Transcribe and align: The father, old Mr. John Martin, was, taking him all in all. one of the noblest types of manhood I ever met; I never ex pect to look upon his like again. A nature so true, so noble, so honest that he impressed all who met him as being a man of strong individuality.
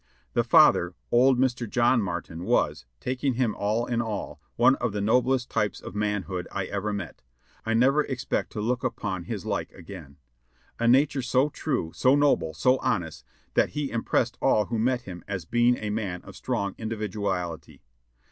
The 0.33 0.43
father, 0.43 0.95
old 1.11 1.37
Mr. 1.37 1.69
John 1.69 2.01
Martin, 2.01 2.43
was, 2.43 2.87
taking 2.99 3.35
him 3.35 3.53
all 3.55 3.85
in 3.85 4.01
all. 4.01 4.41
one 4.55 4.73
of 4.77 4.93
the 4.93 4.99
noblest 4.99 5.51
types 5.51 5.79
of 5.79 5.93
manhood 5.93 6.47
I 6.51 6.65
ever 6.65 6.91
met; 6.91 7.21
I 7.67 7.75
never 7.75 8.09
ex 8.09 8.25
pect 8.25 8.51
to 8.53 8.61
look 8.61 8.83
upon 8.83 9.25
his 9.25 9.45
like 9.45 9.71
again. 9.73 10.17
A 10.79 10.87
nature 10.87 11.21
so 11.21 11.49
true, 11.49 11.91
so 11.93 12.15
noble, 12.15 12.55
so 12.55 12.79
honest 12.79 13.23
that 13.53 13.69
he 13.77 13.91
impressed 13.91 14.39
all 14.41 14.65
who 14.65 14.79
met 14.79 15.01
him 15.01 15.23
as 15.27 15.45
being 15.45 15.77
a 15.77 15.91
man 15.91 16.23
of 16.23 16.35
strong 16.35 16.73
individuality. 16.79 17.83